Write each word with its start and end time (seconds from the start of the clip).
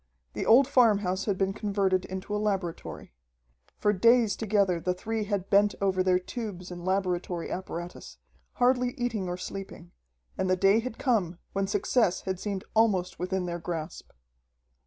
The 0.33 0.47
old 0.47 0.67
farmhouse 0.67 1.25
had 1.25 1.37
been 1.37 1.53
converted 1.53 2.05
into 2.05 2.35
a 2.35 2.41
laboratory. 2.41 3.13
For 3.77 3.93
days 3.93 4.35
together 4.35 4.79
the 4.79 4.95
three 4.95 5.25
had 5.25 5.51
bent 5.51 5.75
over 5.79 6.01
their 6.01 6.17
tubes 6.17 6.71
and 6.71 6.83
laboratory 6.83 7.51
apparatus, 7.51 8.17
hardly 8.53 8.95
eating 8.97 9.29
or 9.29 9.37
sleeping. 9.37 9.91
And 10.39 10.49
the 10.49 10.55
day 10.55 10.79
had 10.79 10.97
come 10.97 11.37
when 11.53 11.67
success 11.67 12.21
had 12.21 12.39
seemed 12.39 12.63
almost 12.73 13.19
within 13.19 13.45
their 13.45 13.59
grasp. 13.59 14.09